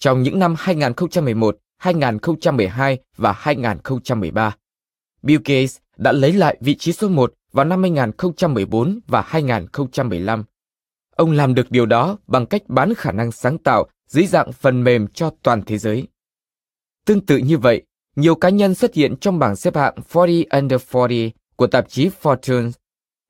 [0.00, 4.56] trong những năm 2011, 2012 và 2013.
[5.22, 10.44] Bill Gates đã lấy lại vị trí số 1 vào năm 2014 và 2015.
[11.16, 14.84] Ông làm được điều đó bằng cách bán khả năng sáng tạo dưới dạng phần
[14.84, 16.08] mềm cho toàn thế giới.
[17.06, 17.82] Tương tự như vậy,
[18.16, 22.10] nhiều cá nhân xuất hiện trong bảng xếp hạng 40 Under 40 của tạp chí
[22.22, 22.70] Fortune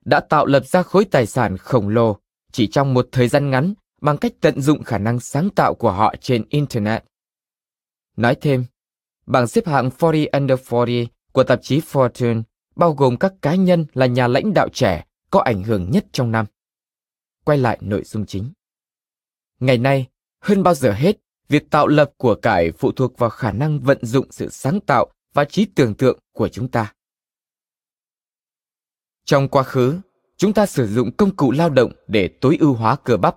[0.04, 2.16] đã tạo lập ra khối tài sản khổng lồ
[2.52, 5.92] chỉ trong một thời gian ngắn bằng cách tận dụng khả năng sáng tạo của
[5.92, 7.04] họ trên Internet.
[8.16, 8.64] Nói thêm,
[9.26, 12.42] bảng xếp hạng 40 Under 40 của tạp chí Fortune
[12.76, 16.30] bao gồm các cá nhân là nhà lãnh đạo trẻ có ảnh hưởng nhất trong
[16.30, 16.46] năm.
[17.44, 18.52] Quay lại nội dung chính.
[19.60, 20.06] Ngày nay,
[20.40, 21.16] hơn bao giờ hết,
[21.48, 25.06] việc tạo lập của cải phụ thuộc vào khả năng vận dụng sự sáng tạo
[25.34, 26.92] và trí tưởng tượng của chúng ta.
[29.24, 30.00] Trong quá khứ,
[30.36, 33.36] chúng ta sử dụng công cụ lao động để tối ưu hóa cơ bắp.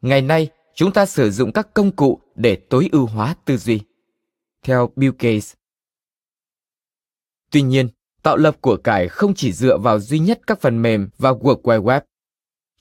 [0.00, 3.80] Ngày nay, chúng ta sử dụng các công cụ để tối ưu hóa tư duy.
[4.62, 5.54] Theo Bill Gates.
[7.50, 7.88] Tuy nhiên,
[8.22, 11.62] tạo lập của cải không chỉ dựa vào duy nhất các phần mềm và World
[11.62, 12.00] Wide Web.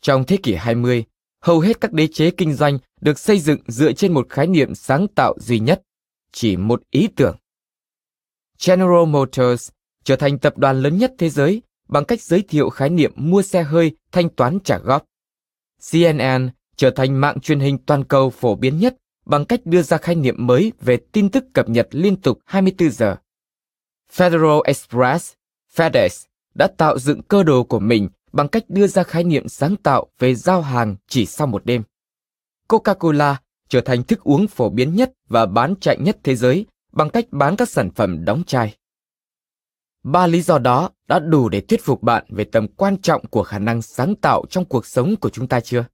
[0.02, 1.04] Trong thế kỷ 20,
[1.42, 4.76] hầu hết các đế chế kinh doanh được xây dựng dựa trên một khái niệm
[4.76, 5.82] sáng tạo duy nhất,
[6.32, 7.36] chỉ một ý tưởng.
[8.68, 9.70] General Motors
[10.04, 13.42] trở thành tập đoàn lớn nhất thế giới bằng cách giới thiệu khái niệm mua
[13.42, 15.06] xe hơi thanh toán trả góp.
[15.92, 19.98] CNN trở thành mạng truyền hình toàn cầu phổ biến nhất bằng cách đưa ra
[19.98, 23.16] khái niệm mới về tin tức cập nhật liên tục 24 giờ.
[24.14, 25.34] Federal Express,
[25.76, 26.26] FedEx
[26.56, 30.08] đã tạo dựng cơ đồ của mình bằng cách đưa ra khái niệm sáng tạo
[30.20, 31.84] về giao hàng chỉ sau một đêm.
[32.68, 33.36] Coca-Cola
[33.70, 37.26] trở thành thức uống phổ biến nhất và bán chạy nhất thế giới bằng cách
[37.32, 38.76] bán các sản phẩm đóng chai.
[40.12, 43.44] Ba lý do đó đã đủ để thuyết phục bạn về tầm quan trọng của
[43.44, 45.86] khả năng sáng tạo trong cuộc sống của chúng ta chưa?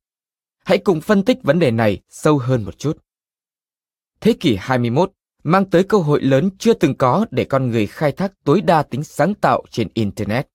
[0.66, 2.98] Hãy cùng phân tích vấn đề này sâu hơn một chút.
[4.20, 5.12] Thế kỷ 21
[5.44, 8.84] mang tới cơ hội lớn chưa từng có để con người khai thác tối đa
[8.84, 10.48] tính sáng tạo trên Internet.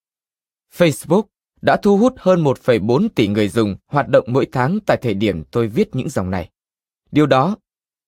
[0.76, 1.22] Facebook
[1.62, 5.44] đã thu hút hơn 1,4 tỷ người dùng hoạt động mỗi tháng tại thời điểm
[5.44, 6.50] tôi viết những dòng này.
[7.10, 7.56] Điều đó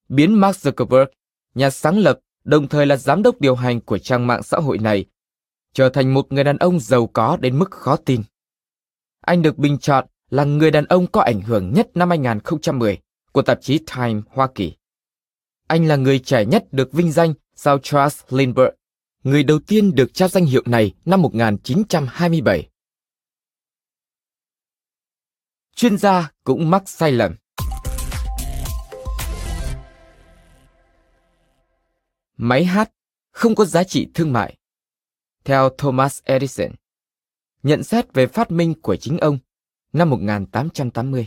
[0.09, 1.07] biến Mark Zuckerberg,
[1.55, 4.79] nhà sáng lập, đồng thời là giám đốc điều hành của trang mạng xã hội
[4.79, 5.07] này,
[5.73, 8.23] trở thành một người đàn ông giàu có đến mức khó tin.
[9.21, 12.99] Anh được bình chọn là người đàn ông có ảnh hưởng nhất năm 2010
[13.33, 14.73] của tạp chí Time Hoa Kỳ.
[15.69, 18.75] Anh là người trẻ nhất được vinh danh sau Charles Lindbergh,
[19.23, 22.69] người đầu tiên được trao danh hiệu này năm 1927.
[25.77, 27.37] chuyên gia cũng mắc sai lầm.
[32.37, 32.91] Máy hát
[33.31, 34.57] không có giá trị thương mại.
[35.45, 36.71] Theo Thomas Edison,
[37.63, 39.39] nhận xét về phát minh của chính ông
[39.93, 41.27] năm 1880.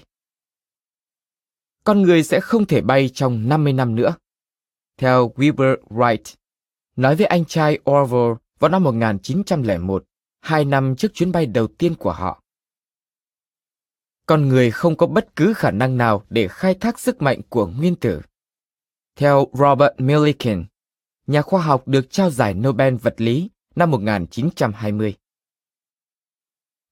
[1.83, 4.15] Con người sẽ không thể bay trong 50 năm nữa.
[4.97, 6.35] Theo Wilbur Wright,
[6.95, 10.05] nói với anh trai Orville vào năm 1901,
[10.41, 12.41] hai năm trước chuyến bay đầu tiên của họ
[14.25, 17.67] con người không có bất cứ khả năng nào để khai thác sức mạnh của
[17.67, 18.21] nguyên tử.
[19.15, 20.65] Theo Robert Millikan,
[21.27, 25.15] nhà khoa học được trao giải Nobel vật lý năm 1920.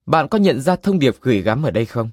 [0.06, 2.10] Bạn có nhận ra thông điệp gửi gắm ở đây không?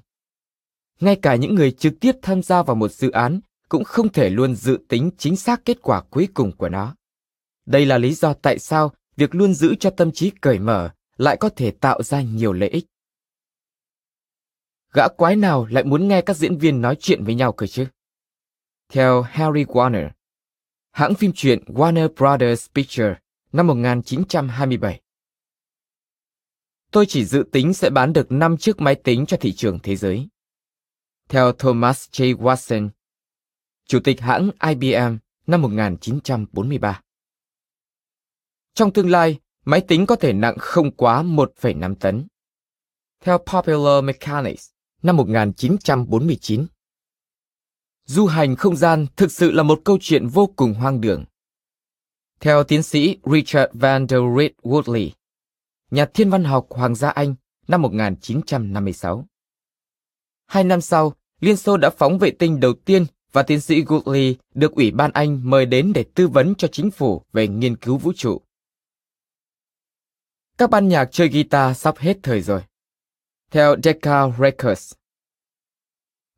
[1.00, 4.30] Ngay cả những người trực tiếp tham gia vào một dự án cũng không thể
[4.30, 6.96] luôn dự tính chính xác kết quả cuối cùng của nó.
[7.66, 11.36] Đây là lý do tại sao việc luôn giữ cho tâm trí cởi mở lại
[11.36, 12.86] có thể tạo ra nhiều lợi ích.
[14.94, 17.86] Gã quái nào lại muốn nghe các diễn viên nói chuyện với nhau cơ chứ?
[18.88, 20.10] Theo Harry Warner,
[20.90, 23.14] hãng phim truyện Warner Brothers Picture
[23.52, 25.00] năm 1927.
[26.90, 29.96] Tôi chỉ dự tính sẽ bán được 5 chiếc máy tính cho thị trường thế
[29.96, 30.28] giới.
[31.28, 32.36] Theo Thomas J.
[32.36, 32.88] Watson,
[33.86, 37.00] Chủ tịch hãng IBM năm 1943.
[38.74, 42.26] Trong tương lai, máy tính có thể nặng không quá 1,5 tấn.
[43.20, 44.70] Theo Popular Mechanics
[45.02, 46.66] năm 1949.
[48.04, 51.24] Du hành không gian thực sự là một câu chuyện vô cùng hoang đường.
[52.42, 55.10] Theo tiến sĩ Richard Van der Reed Woodley,
[55.90, 57.34] nhà thiên văn học Hoàng gia Anh
[57.68, 59.24] năm 1956.
[60.46, 64.34] Hai năm sau, Liên Xô đã phóng vệ tinh đầu tiên và tiến sĩ Woodley
[64.54, 67.98] được Ủy ban Anh mời đến để tư vấn cho chính phủ về nghiên cứu
[67.98, 68.40] vũ trụ.
[70.58, 72.62] Các ban nhạc chơi guitar sắp hết thời rồi.
[73.50, 74.92] Theo Decca Records,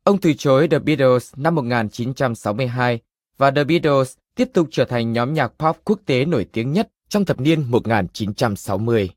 [0.03, 2.99] ông từ chối The Beatles năm 1962
[3.37, 6.89] và The Beatles tiếp tục trở thành nhóm nhạc pop quốc tế nổi tiếng nhất
[7.09, 9.09] trong thập niên 1960.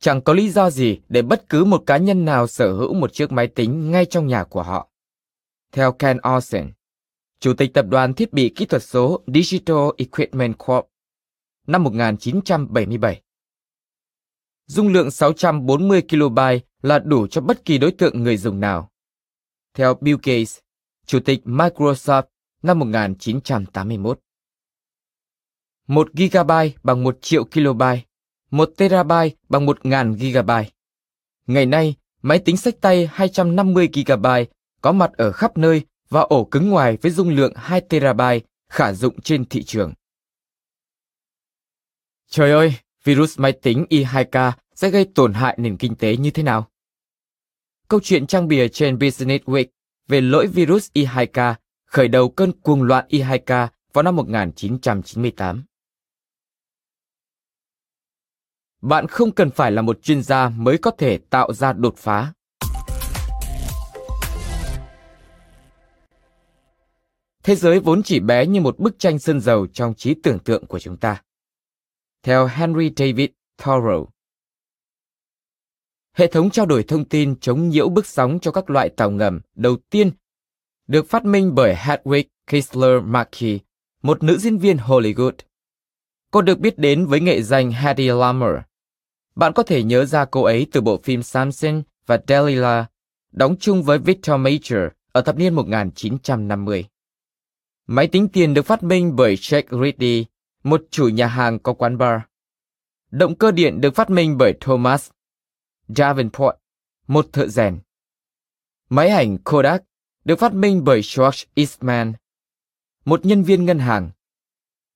[0.00, 3.12] Chẳng có lý do gì để bất cứ một cá nhân nào sở hữu một
[3.12, 4.88] chiếc máy tính ngay trong nhà của họ.
[5.72, 6.72] Theo Ken Olsen,
[7.40, 10.86] Chủ tịch Tập đoàn Thiết bị Kỹ thuật số Digital Equipment Corp,
[11.66, 13.22] năm 1977.
[14.66, 16.38] Dung lượng 640 KB
[16.82, 18.90] là đủ cho bất kỳ đối tượng người dùng nào.
[19.74, 20.58] Theo Bill Gates,
[21.06, 22.22] Chủ tịch Microsoft
[22.66, 24.20] năm 1981.
[25.86, 26.52] 1 GB
[26.82, 27.82] bằng 1 triệu KB,
[28.50, 29.12] 1 TB
[29.48, 30.50] bằng 1.000 GB.
[31.46, 34.26] Ngày nay, máy tính sách tay 250 GB
[34.80, 38.22] có mặt ở khắp nơi và ổ cứng ngoài với dung lượng 2 TB
[38.68, 39.92] khả dụng trên thị trường.
[42.30, 42.74] Trời ơi,
[43.04, 46.70] virus máy tính i2K sẽ gây tổn hại nền kinh tế như thế nào?
[47.88, 49.66] Câu chuyện trang bìa trên Business Week
[50.08, 51.54] về lỗi virus i2K
[51.96, 55.64] khởi đầu cơn cuồng loạn i2K vào năm 1998.
[58.82, 62.32] Bạn không cần phải là một chuyên gia mới có thể tạo ra đột phá.
[67.42, 70.66] Thế giới vốn chỉ bé như một bức tranh sơn dầu trong trí tưởng tượng
[70.66, 71.22] của chúng ta.
[72.22, 73.28] Theo Henry David
[73.58, 74.08] Thoreau,
[76.12, 79.40] hệ thống trao đổi thông tin chống nhiễu bức sóng cho các loại tàu ngầm
[79.54, 80.10] đầu tiên
[80.86, 83.60] được phát minh bởi Hedwig Kistler MacKey,
[84.02, 85.32] một nữ diễn viên Hollywood.
[86.30, 88.56] Cô được biết đến với nghệ danh Hedy Lamarr.
[89.34, 92.90] Bạn có thể nhớ ra cô ấy từ bộ phim Samson và Delilah,
[93.32, 96.84] đóng chung với Victor Major ở thập niên 1950.
[97.86, 100.24] Máy tính tiền được phát minh bởi Jack Reedy,
[100.62, 102.20] một chủ nhà hàng có quán bar.
[103.10, 105.10] Động cơ điện được phát minh bởi Thomas
[105.88, 106.56] Davenport,
[107.06, 107.78] một thợ rèn.
[108.88, 109.82] Máy ảnh Kodak
[110.26, 112.12] được phát minh bởi George Eastman,
[113.04, 114.10] một nhân viên ngân hàng.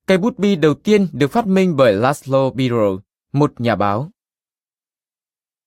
[0.07, 2.97] Cây bút bi đầu tiên được phát minh bởi Laszlo Biro,
[3.31, 4.11] một nhà báo.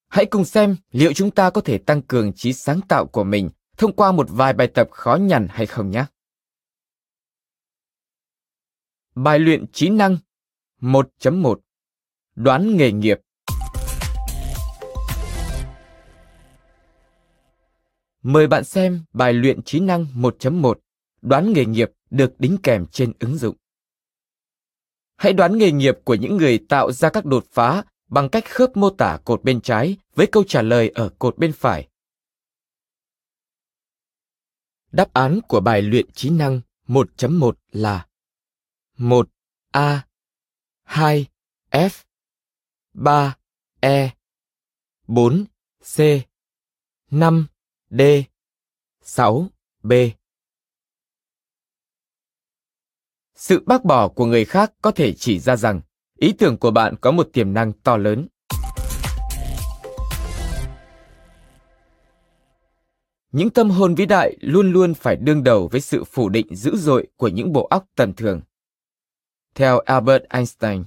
[0.07, 3.49] Hãy cùng xem liệu chúng ta có thể tăng cường trí sáng tạo của mình
[3.77, 6.05] thông qua một vài bài tập khó nhằn hay không nhé.
[9.15, 10.17] Bài luyện trí năng
[10.81, 11.55] 1.1
[12.35, 13.19] Đoán nghề nghiệp
[18.25, 20.73] Mời bạn xem bài luyện trí năng 1.1
[21.21, 23.55] Đoán nghề nghiệp được đính kèm trên ứng dụng.
[25.15, 28.77] Hãy đoán nghề nghiệp của những người tạo ra các đột phá bằng cách khớp
[28.77, 31.87] mô tả cột bên trái với câu trả lời ở cột bên phải.
[34.91, 38.07] Đáp án của bài luyện trí năng 1.1 là
[38.97, 39.99] 1A
[40.85, 41.89] 2F
[42.93, 44.09] 3E
[45.07, 45.45] 4.
[45.95, 45.99] C,
[47.11, 47.47] 5.
[47.89, 48.01] D.
[49.03, 50.11] 6B
[53.35, 55.81] Sự bác bỏ của người khác có thể chỉ ra rằng
[56.19, 58.27] ý tưởng của bạn có một tiềm năng to lớn.
[63.31, 66.77] Những tâm hồn vĩ đại luôn luôn phải đương đầu với sự phủ định dữ
[66.77, 68.41] dội của những bộ óc tầm thường.
[69.55, 70.83] Theo Albert Einstein,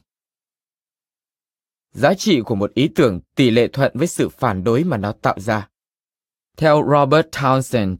[1.90, 5.12] giá trị của một ý tưởng tỷ lệ thuận với sự phản đối mà nó
[5.12, 5.68] tạo ra.
[6.60, 7.96] Theo Robert Townsend,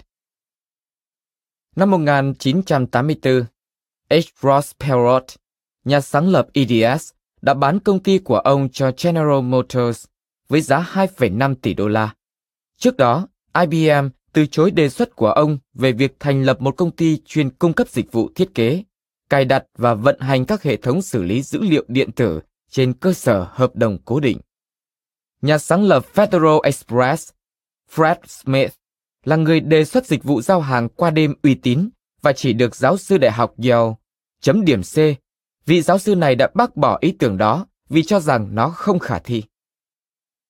[1.77, 3.45] năm 1984,
[4.11, 4.15] H.
[4.43, 5.25] Ross Perot,
[5.85, 7.11] nhà sáng lập EDS,
[7.43, 10.05] đã bán công ty của ông cho General Motors
[10.49, 12.15] với giá 2,5 tỷ đô la.
[12.79, 13.29] Trước đó,
[13.61, 17.51] IBM từ chối đề xuất của ông về việc thành lập một công ty chuyên
[17.51, 18.85] cung cấp dịch vụ thiết kế,
[19.31, 22.41] cài đặt và vận hành các hệ thống xử lý dữ liệu điện tử
[22.71, 24.39] trên cơ sở hợp đồng cố định.
[25.43, 27.31] Nhà sáng lập Federal Express,
[27.95, 28.73] Fred Smith,
[29.25, 31.89] là người đề xuất dịch vụ giao hàng qua đêm uy tín
[32.23, 33.95] và chỉ được giáo sư đại học Yale
[34.41, 34.97] chấm điểm C.
[35.67, 38.99] Vị giáo sư này đã bác bỏ ý tưởng đó vì cho rằng nó không
[38.99, 39.43] khả thi.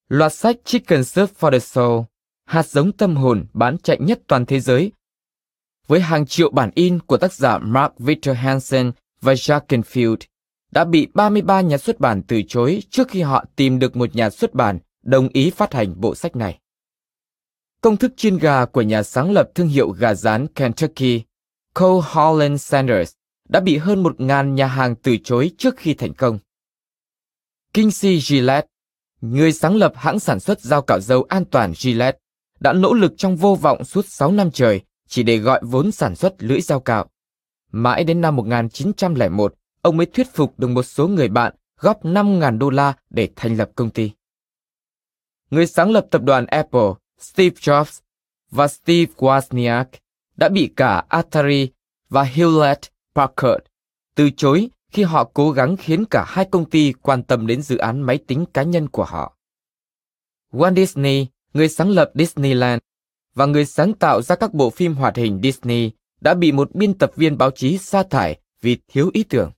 [0.09, 2.03] Loạt sách Chicken Soup for the Soul,
[2.44, 4.92] hạt giống tâm hồn bán chạy nhất toàn thế giới,
[5.88, 10.16] với hàng triệu bản in của tác giả Mark Victor Hansen và Jack Canfield
[10.70, 14.31] đã bị 33 nhà xuất bản từ chối trước khi họ tìm được một nhà
[14.31, 16.59] xuất bản đồng ý phát hành bộ sách này.
[17.80, 21.22] Công thức chiên gà của nhà sáng lập thương hiệu gà rán Kentucky,
[21.74, 23.12] Cole Holland Sanders,
[23.48, 26.38] đã bị hơn một ngàn nhà hàng từ chối trước khi thành công.
[27.74, 28.68] Kinsey Gillette,
[29.20, 32.18] người sáng lập hãng sản xuất dao cạo dâu an toàn Gillette,
[32.60, 36.16] đã nỗ lực trong vô vọng suốt 6 năm trời chỉ để gọi vốn sản
[36.16, 37.06] xuất lưỡi dao cạo.
[37.72, 42.58] Mãi đến năm 1901, ông mới thuyết phục được một số người bạn góp 5.000
[42.58, 44.10] đô la để thành lập công ty.
[45.50, 48.00] Người sáng lập tập đoàn Apple, Steve Jobs
[48.50, 49.85] và Steve Wozniak
[50.37, 51.68] đã bị cả Atari
[52.09, 53.64] và Hewlett Packard
[54.14, 57.76] từ chối khi họ cố gắng khiến cả hai công ty quan tâm đến dự
[57.76, 59.37] án máy tính cá nhân của họ.
[60.52, 62.81] Walt Disney, người sáng lập Disneyland
[63.35, 66.98] và người sáng tạo ra các bộ phim hoạt hình Disney đã bị một biên
[66.98, 69.50] tập viên báo chí sa thải vì thiếu ý tưởng.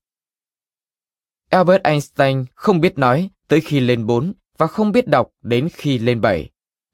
[1.51, 5.99] Albert Einstein không biết nói tới khi lên 4 và không biết đọc đến khi
[5.99, 6.51] lên 7.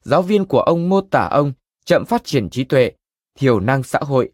[0.07, 1.53] Giáo viên của ông mô tả ông
[1.85, 2.91] chậm phát triển trí tuệ,
[3.35, 4.31] thiểu năng xã hội,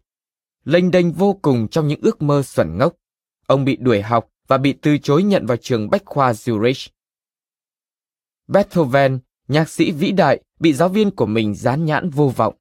[0.64, 2.94] lênh đênh vô cùng trong những ước mơ xuẩn ngốc.
[3.46, 6.88] Ông bị đuổi học và bị từ chối nhận vào trường Bách khoa Zurich.
[8.46, 12.54] Beethoven, nhạc sĩ vĩ đại, bị giáo viên của mình dán nhãn vô vọng.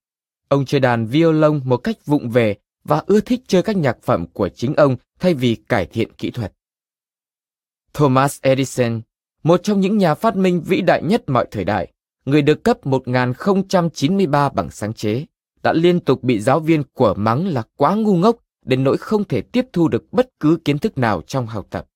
[0.47, 4.26] Ông chơi đàn violon một cách vụng về và ưa thích chơi các nhạc phẩm
[4.34, 6.54] của chính ông thay vì cải thiện kỹ thuật.
[7.93, 9.02] Thomas Edison,
[9.43, 11.92] một trong những nhà phát minh vĩ đại nhất mọi thời đại,
[12.25, 15.25] người được cấp 1093 bằng sáng chế,
[15.63, 19.23] đã liên tục bị giáo viên của mắng là quá ngu ngốc đến nỗi không
[19.23, 21.88] thể tiếp thu được bất cứ kiến thức nào trong học tập.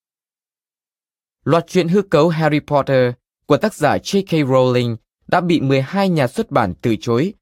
[1.44, 3.12] Loạt truyện hư cấu Harry Potter
[3.46, 4.48] của tác giả J.K.
[4.48, 4.96] Rowling
[5.28, 7.34] đã bị 12 nhà xuất bản từ chối,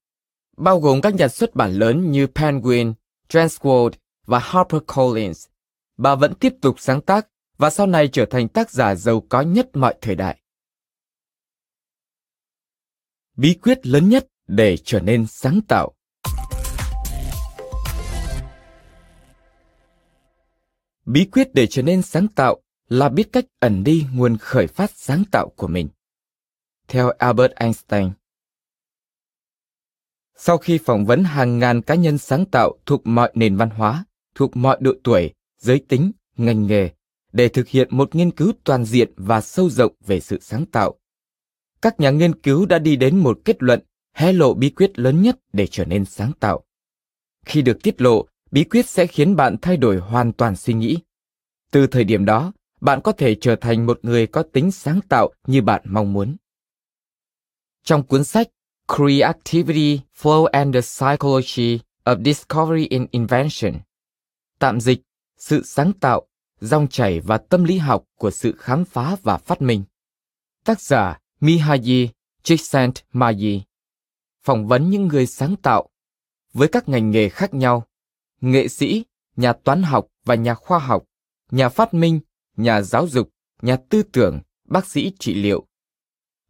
[0.57, 2.93] bao gồm các nhà xuất bản lớn như Penguin,
[3.29, 3.91] Transworld
[4.27, 5.47] và HarperCollins.
[5.97, 7.27] Bà vẫn tiếp tục sáng tác
[7.59, 10.39] và sau này trở thành tác giả giàu có nhất mọi thời đại.
[13.37, 15.93] Bí quyết lớn nhất để trở nên sáng tạo
[21.05, 24.91] Bí quyết để trở nên sáng tạo là biết cách ẩn đi nguồn khởi phát
[24.95, 25.89] sáng tạo của mình.
[26.89, 28.11] Theo Albert Einstein.
[30.37, 34.05] Sau khi phỏng vấn hàng ngàn cá nhân sáng tạo thuộc mọi nền văn hóa,
[34.35, 36.91] thuộc mọi độ tuổi, giới tính, ngành nghề,
[37.33, 40.99] để thực hiện một nghiên cứu toàn diện và sâu rộng về sự sáng tạo.
[41.83, 43.81] Các nhà nghiên cứu đã đi đến một kết luận
[44.15, 46.65] hé lộ bí quyết lớn nhất để trở nên sáng tạo.
[47.45, 50.99] Khi được tiết lộ, bí quyết sẽ khiến bạn thay đổi hoàn toàn suy nghĩ.
[51.71, 55.33] Từ thời điểm đó, bạn có thể trở thành một người có tính sáng tạo
[55.47, 56.37] như bạn mong muốn.
[57.85, 58.49] Trong cuốn sách
[58.89, 63.73] Creativity, Flow and the Psychology of Discovery in Invention,
[64.59, 65.01] tạm dịch,
[65.39, 66.27] sự sáng tạo,
[66.61, 69.85] dòng chảy và tâm lý học của sự khám phá và phát minh.
[70.65, 72.09] Tác giả Mihaly
[72.43, 73.61] Csikszentmihalyi
[74.43, 75.89] phỏng vấn những người sáng tạo
[76.53, 77.87] với các ngành nghề khác nhau,
[78.41, 79.05] nghệ sĩ,
[79.37, 81.05] nhà toán học và nhà khoa học,
[81.51, 82.21] nhà phát minh,
[82.57, 83.31] nhà giáo dục,
[83.63, 85.67] nhà tư tưởng, bác sĩ trị liệu.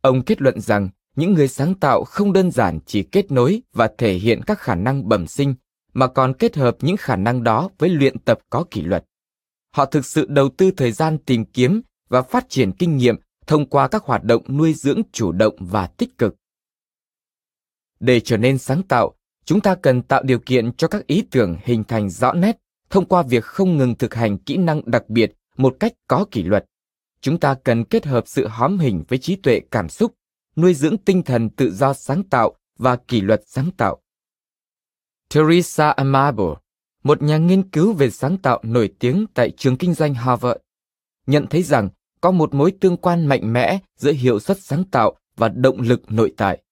[0.01, 3.91] Ông kết luận rằng những người sáng tạo không đơn giản chỉ kết nối và
[3.99, 5.55] thể hiện các khả năng bẩm sinh
[5.93, 9.05] mà còn kết hợp những khả năng đó với luyện tập có kỷ luật.
[9.71, 13.17] Họ thực sự đầu tư thời gian tìm kiếm và phát triển kinh nghiệm
[13.47, 16.37] thông qua các hoạt động nuôi dưỡng chủ động và tích cực.
[18.01, 21.57] Để trở nên sáng tạo, chúng ta cần tạo điều kiện cho các ý tưởng
[21.65, 22.59] hình thành rõ nét
[22.91, 26.43] thông qua việc không ngừng thực hành kỹ năng đặc biệt một cách có kỷ
[26.43, 26.65] luật.
[27.21, 30.15] Chúng ta cần kết hợp sự hóm hình với trí tuệ cảm xúc,
[30.57, 34.03] nuôi dưỡng tinh thần tự do sáng tạo và kỷ luật sáng tạo.
[35.35, 36.55] Teresa Amable,
[37.03, 40.59] một nhà nghiên cứu về sáng tạo nổi tiếng tại trường kinh doanh Harvard,
[41.27, 41.89] nhận thấy rằng
[42.21, 46.13] có một mối tương quan mạnh mẽ giữa hiệu suất sáng tạo và động lực
[46.13, 46.63] nội tại.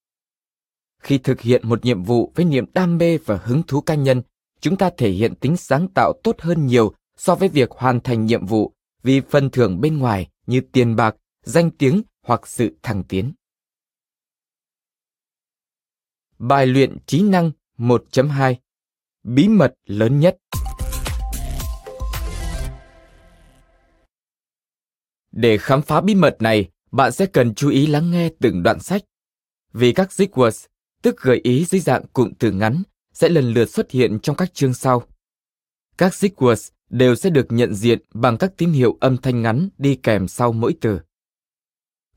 [1.02, 4.22] Khi thực hiện một nhiệm vụ với niềm đam mê và hứng thú cá nhân,
[4.60, 8.26] chúng ta thể hiện tính sáng tạo tốt hơn nhiều so với việc hoàn thành
[8.26, 8.72] nhiệm vụ
[9.02, 13.32] vì phần thưởng bên ngoài như tiền bạc, danh tiếng hoặc sự thăng tiến.
[16.38, 18.54] Bài luyện trí năng 1.2
[19.22, 20.38] Bí mật lớn nhất
[25.34, 28.80] Để khám phá bí mật này, bạn sẽ cần chú ý lắng nghe từng đoạn
[28.80, 29.02] sách.
[29.72, 30.66] Vì các dịch words,
[31.02, 32.82] tức gợi ý dưới dạng cụm từ ngắn,
[33.12, 35.02] sẽ lần lượt xuất hiện trong các chương sau.
[35.98, 39.68] Các dịch words đều sẽ được nhận diện bằng các tín hiệu âm thanh ngắn
[39.78, 41.00] đi kèm sau mỗi từ.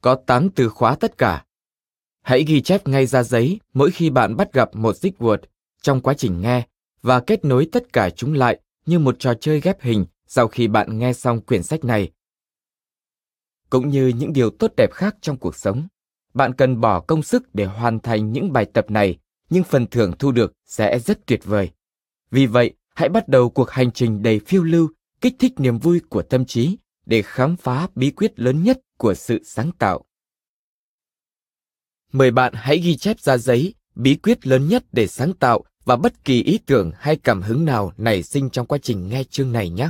[0.02, 1.46] Có 8 từ khóa tất cả.
[2.22, 5.38] Hãy ghi chép ngay ra giấy mỗi khi bạn bắt gặp một dịch word
[5.82, 6.68] trong quá trình nghe
[7.02, 10.68] và kết nối tất cả chúng lại như một trò chơi ghép hình sau khi
[10.68, 12.12] bạn nghe xong quyển sách này.
[13.70, 15.88] Cũng như những điều tốt đẹp khác trong cuộc sống,
[16.34, 19.18] bạn cần bỏ công sức để hoàn thành những bài tập này,
[19.50, 21.70] nhưng phần thưởng thu được sẽ rất tuyệt vời.
[22.32, 24.90] Vì vậy, hãy bắt đầu cuộc hành trình đầy phiêu lưu,
[25.22, 29.14] kích thích niềm vui của tâm trí để khám phá bí quyết lớn nhất của
[29.14, 30.06] sự sáng tạo.
[32.12, 35.96] Mời bạn hãy ghi chép ra giấy bí quyết lớn nhất để sáng tạo và
[35.96, 39.52] bất kỳ ý tưởng hay cảm hứng nào nảy sinh trong quá trình nghe chương
[39.52, 39.90] này nhé.